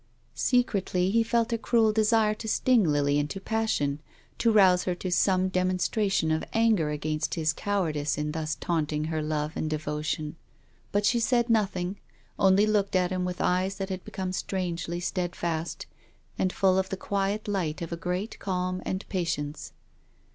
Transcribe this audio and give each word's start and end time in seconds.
Secretly 0.33 1.11
he 1.11 1.21
felt 1.21 1.53
a 1.53 1.59
cruel 1.59 1.93
desire 1.93 2.33
to 2.33 2.47
sting 2.47 2.83
Lily 2.83 3.19
into 3.19 3.39
passion, 3.39 4.01
to 4.39 4.51
rouse 4.51 4.85
her 4.85 4.95
to 4.95 5.11
some 5.11 5.47
demonstration 5.47 6.31
of 6.31 6.43
anger 6.53 6.89
against 6.89 7.35
his 7.35 7.53
cowardice 7.53 8.17
in 8.17 8.31
thus 8.31 8.55
taunting 8.55 9.03
her 9.03 9.21
love 9.21 9.51
and 9.55 9.69
devotion. 9.69 10.37
But 10.91 11.05
she 11.05 11.19
said 11.19 11.51
nothing, 11.51 11.99
only 12.39 12.65
looked 12.65 12.95
at 12.95 13.11
him 13.11 13.25
with 13.25 13.41
eyes 13.41 13.75
that 13.75 13.89
had 13.89 14.03
become 14.03 14.31
strangely 14.33 14.99
steadfast, 14.99 15.85
and 16.35 16.51
full 16.51 16.79
of 16.79 16.89
the 16.89 16.97
quiet 16.97 17.47
light 17.47 17.83
of 17.83 17.91
a 17.91 17.95
great 17.95 18.39
calm 18.39 18.81
and 18.83 19.07
patience. 19.07 19.71